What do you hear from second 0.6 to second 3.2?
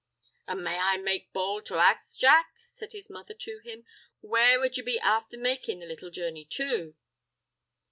may I make bould to ax, Jack," says his